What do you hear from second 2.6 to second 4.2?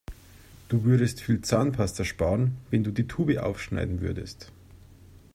wenn du die Tube aufschneiden